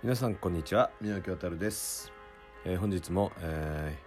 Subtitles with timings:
[0.00, 0.92] 皆さんこんにちは。
[1.00, 2.12] 宮脇渡です、
[2.64, 3.98] えー、本日も、え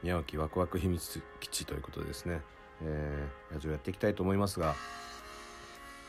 [0.00, 2.40] ー、宮脇ワクワク秘密基地ということでですね、
[2.84, 4.76] えー、ラジオやっていきたいと思いますが、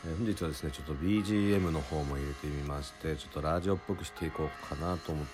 [0.05, 5.25] えー、本日はですねちょっと BGM の方も入れてみましてちょっとラジオっぽくしていこうかなと思っ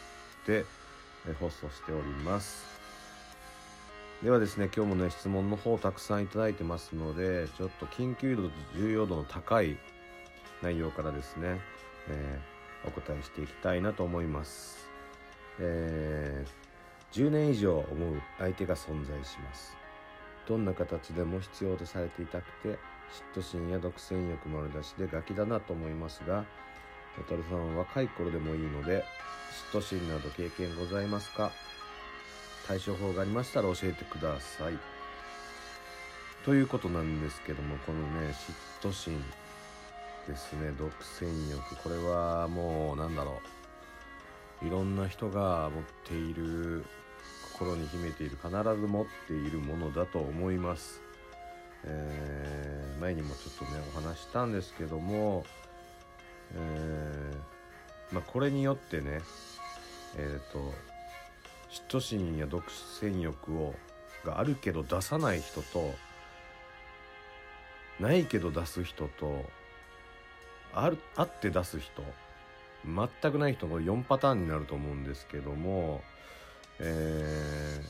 [0.45, 0.63] て、
[1.27, 2.65] えー、放送しております。
[4.23, 9.77] ではですね今日もね質問の方たくさんいただいてますのでちょっと緊急度と重要度の高い
[10.63, 11.59] 内容からですね、
[12.07, 12.56] えー、
[12.87, 14.89] お答えしていきたいなと思います、
[15.59, 19.75] えー、10年以上思う相手が存在します。
[20.47, 22.79] どんな形でも必要とされていたくて
[23.35, 26.45] 嫉妬心や独占欲丸出しでガキだなと思いますが
[27.17, 29.03] 渡さんは若い頃でもいいので
[29.71, 31.51] 嫉妬心など経験ございますか？
[32.67, 34.77] 対処法がありましたら教えてください。
[36.45, 38.33] ということなんですけどもこのね
[38.81, 39.21] 嫉妬心。
[40.27, 40.71] ですね。
[40.77, 41.75] 独占欲。
[41.83, 43.41] これはもうなんだろ
[44.63, 44.67] う。
[44.67, 46.83] いろんな人が持っている
[47.53, 51.01] 心に秘めている必ず持っているものだと思います、
[51.83, 55.43] えー、前にもちょっとねお話したんですけども、
[56.53, 59.21] えー、まあ、これによってね
[60.17, 60.73] えっ、ー、と
[61.71, 62.63] 嫉妬心や独
[63.01, 63.75] 占欲を
[64.23, 65.93] があるけど出さない人と
[67.99, 69.45] ないけど出す人と
[70.83, 72.03] あるあって出す人
[72.85, 76.01] 全くない人の4パターンになると思うんですけども、
[76.79, 77.81] え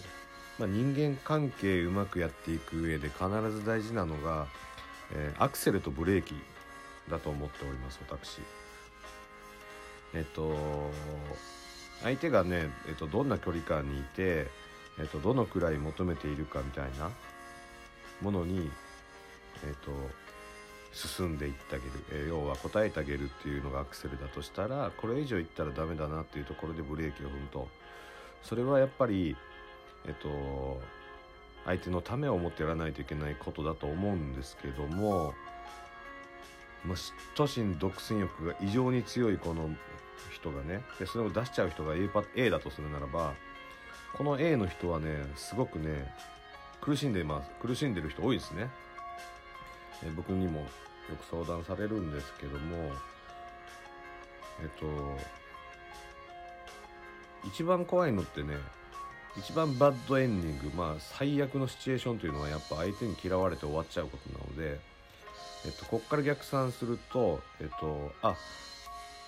[0.57, 4.47] ー、まあ、人間関係うまくやっていく上で必ず大事なのが、
[5.13, 6.33] えー、アクセルとブレーキ
[7.11, 8.41] だと思っております私。
[10.13, 10.55] えっと
[12.03, 14.47] 相手がね、えっと、どんな距離感にいて、
[14.99, 17.09] えっと、どのくらい求めているかみたいな
[18.21, 18.69] ものに、
[19.65, 19.91] えっと、
[20.93, 27.67] 進んでいってあげる、えー、要は答えてあげるっていうのがアクセルだとしたらこれ以上いったらダメだなっていうところでブレーキを踏むと。
[28.43, 29.35] それはやっぱり
[30.05, 30.79] えっと
[31.65, 35.33] 相手のためを思ってやらないといけないことだと思うんですけども、
[36.85, 39.69] まあ、嫉妬心独占欲が異常に強いこの
[40.33, 43.33] 人がねでそれを出しちゃう人が A, パ A だとするならば
[44.13, 46.13] この A の人はねすごくね
[46.79, 47.51] 苦しんでいます。
[47.61, 48.69] 苦しんでる人多いですね。
[50.03, 50.65] え僕にもよ
[51.15, 52.91] く相談されるんですけども
[54.61, 54.85] えっと
[57.47, 58.55] 一番怖いのってね
[59.37, 64.79] 一番バッドエンディングまあ最悪のシチュエーションというのはやっぱ相手に嫌われて終わっちゃうことなので、
[65.65, 68.35] えっと、こっから逆算するとえっとあ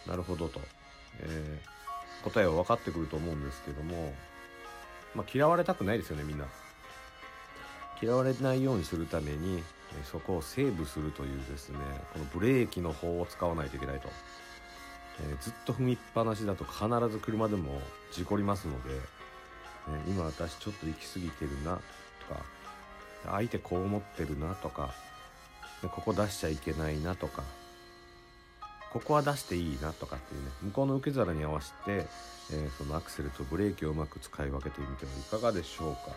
[0.07, 0.59] なるほどと、
[1.19, 4.13] えー、答えは分かってくると思うんですけども、
[5.16, 6.46] まあ、嫌われたくないですよねみんな。
[8.01, 9.63] 嫌われないようにするために
[10.03, 11.77] そこをセーブするというですね
[12.13, 14.09] このブレーキの方を使わないといけないと、
[15.21, 18.95] えー、ずっと踏みっぱなしだと必ず車でも事故りますので、
[19.89, 21.75] えー、今私ちょっと行き過ぎてるな
[22.27, 22.41] とか
[23.25, 24.93] 相手こう思ってるなとか
[25.81, 27.43] ここ出しちゃいけないなとか
[28.93, 32.07] ここは出していいなとかっていうね向こうの受け皿に合わせて、
[32.51, 36.15] えー、そのアクセルとブレーキをうまく使い分けてみてはいかがでしょうか。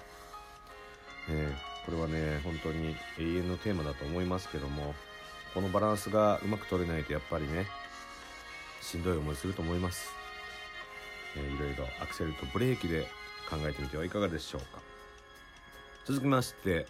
[1.28, 4.94] えーこれはね本当に永遠のテーマだと思いますけども
[5.54, 7.66] このバランスがうまく取れないとやっぱりね
[8.80, 10.10] しんどい思いすると思います、
[11.36, 13.06] えー、いろいろアクセルとブレーキで
[13.50, 14.80] 考えてみてはいかがでしょうか。
[16.04, 16.86] 続きまして、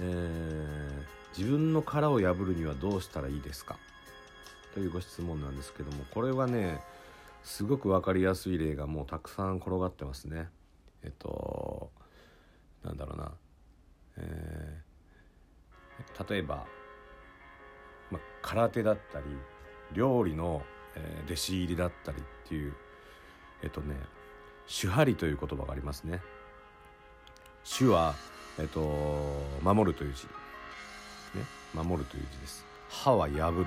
[0.00, 3.78] えー、自分の殻を破るにはどうしたらいいですか？
[4.74, 6.80] というご質問なんですけどもこれはね
[7.44, 10.48] すごく分かりやすい例がもうたくさん転がってますね。
[11.02, 11.90] えっと
[12.82, 13.32] なんだろうな。
[14.18, 16.66] えー、例えば、
[18.10, 19.26] ま空手だったり
[19.92, 20.62] 料理の、
[20.94, 22.74] えー、弟子入りだったりっていう
[23.62, 23.96] えっとね
[24.68, 26.20] 手張りという言葉がありますね。
[27.64, 28.14] 主は
[28.58, 28.80] えっと
[29.62, 30.24] 守るという字。
[31.38, 31.44] ね
[31.74, 32.64] 守るという字です。
[32.88, 33.64] 歯は破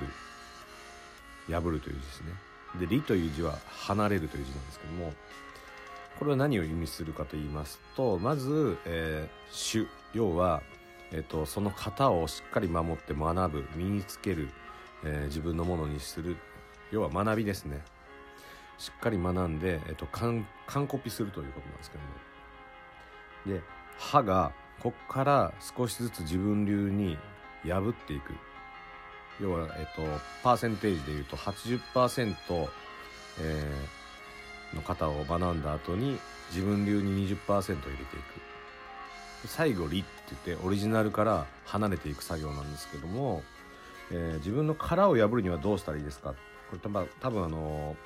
[1.52, 2.32] 破るという字ですね。
[2.78, 5.12] で理という字は離れるという字なんですけども
[6.20, 10.62] これは何を意味するかと言いますとまず、えー、主要は、
[11.12, 14.50] えーと、その型をしっかり守って学ぶ身につける、
[15.02, 16.36] えー、自分のものにする。
[16.92, 17.82] 要は学びですね。
[18.76, 20.46] しっかり学んで、えーと、完
[20.86, 21.96] コピするということなんですけ
[23.46, 23.58] ども。
[23.58, 23.64] で
[23.98, 24.52] 歯が
[24.82, 27.16] こっから少しずつ自分流に
[27.64, 28.34] 破っていく。
[29.40, 30.02] 要は、えっ、と
[30.42, 32.68] パーセンテージでいうと80%、
[33.40, 33.99] えー、
[34.74, 36.18] の方を学んだ後に
[36.50, 38.06] 自分流に20%入れていく。
[39.46, 40.08] 最後「理」って
[40.46, 43.42] 言ってオリジナルから離れていく作業なんですけども、
[44.10, 46.34] えー、自分の殻を破るにはどうしたらいいですか？
[46.70, 47.96] これ多分多分あの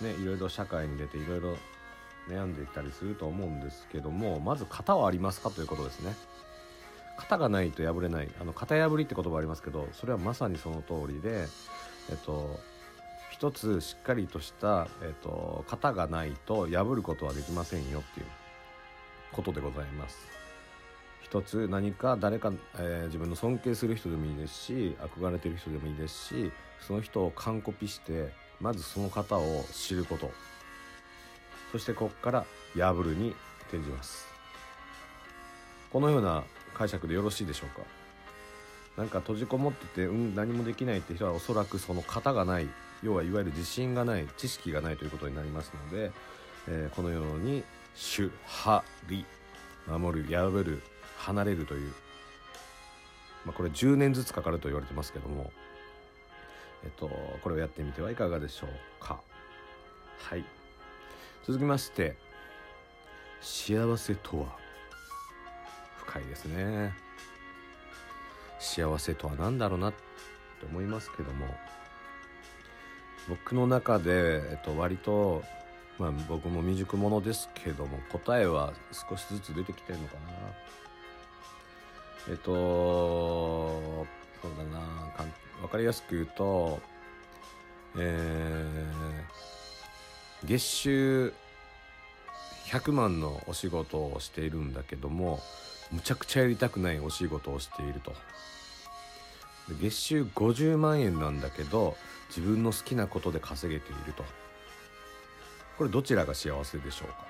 [0.00, 1.56] ねいろいろ社会に出ていろいろ
[2.28, 6.16] 悩んでいたりすると思うんですけどもまず型はありますかということですね。
[7.18, 8.28] 型がないと破れない。
[8.40, 11.46] あの型破りって言葉ありますけどそれはまさにその通りで
[12.10, 12.58] えっと
[13.34, 18.26] 一つしっかりとした、えっと、型がないと破ることはできませんよっていう
[19.32, 20.28] ことでございます。
[21.20, 30.30] 一つ何か誰か、えー、自分の尊敬する人でもいいですし憧れてる人でもいいですしその人を完コピしてまずその方を知ること。
[31.72, 32.46] そしてここから
[32.76, 33.34] 破るに
[33.68, 34.28] 転じます。
[35.90, 37.82] このような解釈でよろしいでしょうか？
[38.96, 42.68] なんか閉じこもってて、うん、何もできないって人はおそらくその型がない
[43.04, 46.10] 要はいわゆる自信がない知識がないということになりますので、
[46.66, 47.62] えー、このように
[47.94, 49.26] 「主張り」
[49.86, 50.82] 守る破る
[51.18, 51.92] 離れるという、
[53.44, 55.52] まあ、これ10年ずつかかると言われてますけども
[56.82, 57.08] えっと
[57.42, 58.70] これをやってみてはいかがでしょう
[59.04, 59.20] か。
[60.18, 60.44] はい。
[61.44, 62.16] 続きまして
[63.42, 64.56] 幸せとは？
[65.98, 66.94] 深いですね。
[68.58, 69.98] 幸せとは何だろうなって
[70.64, 71.46] 思いますけども。
[73.28, 75.42] 僕の中で、えっと、割と、
[75.98, 80.20] まあ、僕も未熟者ですけども答えは少しずつ出てきてるのかな。
[82.30, 82.52] えっと
[84.42, 84.80] そうだな。
[85.60, 86.80] 分かりやすく言うと
[87.96, 91.32] えー、月収
[92.66, 95.38] 100万のお仕事をしているんだけども
[95.92, 98.12] むちゃくちゃやりたくないお仕事をしていると。
[99.80, 101.96] 月収50万円なんだけど
[102.36, 104.24] 自分の好きなことで稼げていると。
[105.76, 107.26] これどちらが幸せでしょうか？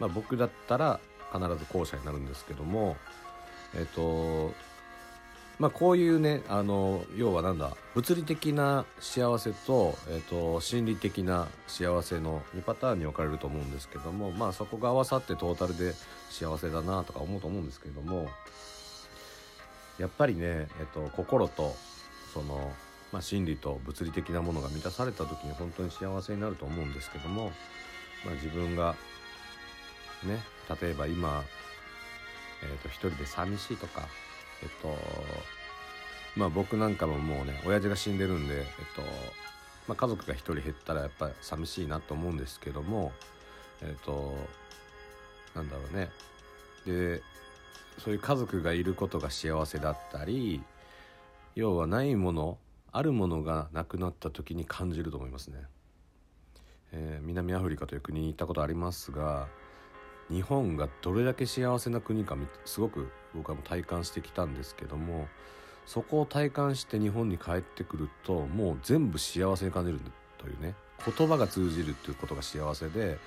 [0.00, 1.00] まあ僕だったら
[1.32, 2.96] 必ず後者になるんですけども
[3.74, 4.52] えっと
[5.58, 15.94] まあこういうねあの要はなんだ物理的な幸せと,、えっと心理的な幸せの2パターンに分かれると思うんですけどもまあそこが合わさってトータルで
[16.30, 18.28] 幸せだなとか思うと思うんですけども
[19.98, 21.76] やっぱりね、えっと、心と
[22.32, 22.72] その、
[23.12, 27.52] まあ、心理と物理的なものが満たされた時に本当に幸せになると思うんですけども、
[28.24, 28.94] まあ、自分が
[30.24, 30.40] ね
[30.80, 31.44] 例えば今、
[32.62, 34.08] えーと、一人で寂しいとか
[34.62, 34.96] えっと
[36.36, 38.64] まあ僕なんかももうね親父が死んでるんでえっ
[38.96, 39.02] と、
[39.86, 43.12] まあ、家族が一人減ったらやっぱり寂しいなと思うんですけども
[43.82, 44.34] えっと
[45.54, 46.10] なんだろうね。
[46.86, 47.22] で
[47.98, 50.62] そういう家族がいることが幸せだったり
[51.54, 52.58] 要はないもの
[52.92, 55.58] あるものがなくなった時に感じると思いますね、
[56.92, 59.48] えー、南アフリカという国に行ったことありますが
[60.30, 65.28] 日本がどれだけ幸せな国かすごく僕はも体感してきたんですけども
[65.86, 70.00] そこを体感して日本に帰ってくるともう全部幸せに感じる
[70.38, 70.74] というね
[71.04, 73.18] 言葉が通じるっていうことが幸せで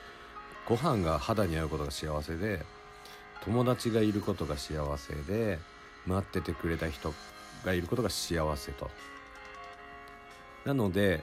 [0.67, 2.63] ご飯が肌に合うことが幸せで
[3.43, 5.59] 友達がいることが幸せで
[6.07, 7.13] 待っててくれた人
[7.65, 8.89] がいることが幸せと。
[10.63, 11.21] なので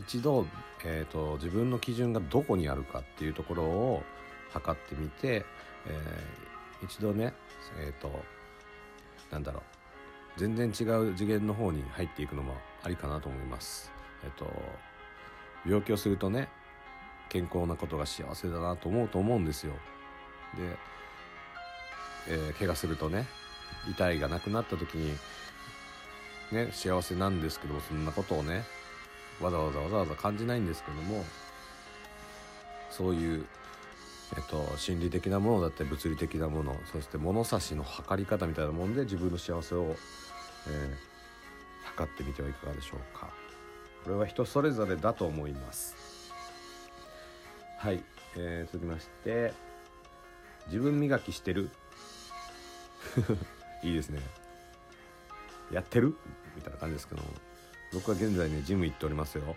[0.00, 0.46] 一度、
[0.84, 4.02] えーと、自分の基準がどこにあるかっていうところを
[4.52, 5.44] 測ってみて、
[5.86, 7.32] えー、一度ね
[7.80, 8.10] えっ、ー、と
[9.30, 9.60] なんだろ
[10.36, 13.92] う全然違う次元の方に入っていくのもありかなと思います。
[14.24, 14.50] えっ、ー、と
[15.64, 16.48] 病気をするとね
[17.28, 19.72] 健康なことが幸せだなと思うと思うんですよ。
[20.56, 20.76] で、
[22.28, 23.26] えー、怪我するとね
[23.90, 25.16] 痛いがなくなった時に
[26.54, 28.64] ね幸せなんですけどもそんなことをね
[29.40, 31.24] わざわざわざわざ感じないんですけども
[32.90, 33.44] そういう
[34.36, 39.96] えっと、心理的なものだったり物理的なものそして物差しの測り方みたいなもんで自分の幸せを、えー、
[41.84, 43.28] 測ってみてはいかがでしょうか。
[44.04, 45.94] これは人それぞれだと思います。
[47.78, 48.02] はい、
[48.36, 49.52] えー、続きまして
[50.66, 51.70] 自分磨きしてる。
[53.82, 54.43] いいですね。
[55.72, 56.16] やってる？
[56.56, 57.22] みたいな感じですけど
[57.92, 59.56] 僕は現在ねジム行っておりますよ。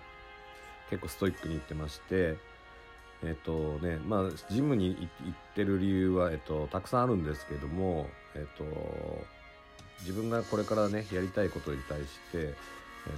[0.89, 2.37] 結構ストイックに行ってまして
[3.23, 8.63] えっとねまあジムに行ってる理由は、えっと、たくさんあるんですけどもえっと
[9.99, 12.53] 自分がこれからねやりたいことに対して、えっ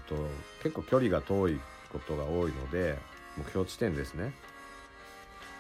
[0.08, 0.16] と、
[0.64, 1.60] 結構距離が遠い
[1.92, 2.98] ことが多いので
[3.38, 4.34] 目標地点ですね。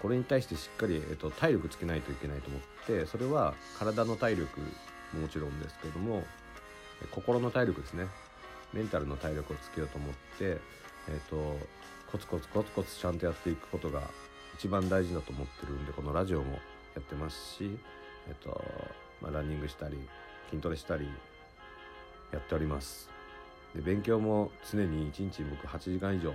[0.01, 4.61] これに対してしっかり、えっと、体力つけないといけないと思ってそれは体の体力
[5.13, 6.23] ももちろんですけども
[7.07, 8.07] 心の体力ですね
[8.73, 10.57] メンタルの体力をつけようと思って、
[11.07, 11.57] えっと、
[12.11, 14.01] コツコツコツコツちゃんとやっていくことが
[14.55, 16.59] 一番大事だと思ってるんでこのラジオもや
[16.99, 17.77] ってますし、
[18.27, 18.61] えっと
[19.21, 19.97] まあ、ランニングしたり
[20.49, 21.07] 筋トレしたり
[22.31, 23.09] やっております
[23.75, 26.33] で勉強も常に1日僕8時間以上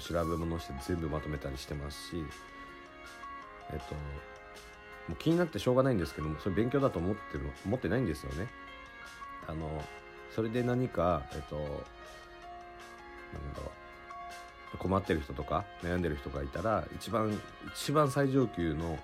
[0.00, 2.24] 調べ物して全部まとめたりしてますし
[3.72, 8.48] えっともう気になってしょうがないんですけどもそれ勉強だと思ってる思ってないんですよね。
[9.48, 9.82] あの
[10.34, 11.76] それで何かえっとなんだ
[13.58, 13.70] ろう。
[14.76, 17.40] 困ってる人とか悩んでる人がいたら一番
[17.76, 18.98] 一番最上級の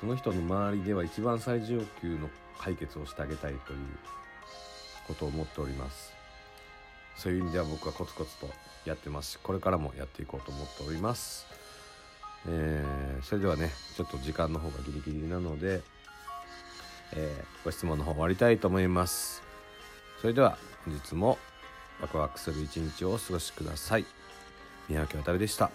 [0.00, 3.78] その人の周りでは一番最上級の解決をしてあげたいという
[5.06, 6.12] ことを思っております。
[7.16, 8.48] そういう意味では僕はコツコツと
[8.84, 9.32] やってます。
[9.32, 11.46] しこれからもやっていこうと思っております。
[12.48, 15.82] えー、それではねちょっと時間の方がギリギリなので、
[17.16, 19.42] えー、ご質問の方終わりたいと思います。
[20.20, 21.38] それでは本日も
[22.00, 24.04] ワクワクする一日をお過ごしください。
[24.88, 25.70] 宮脇渡でした。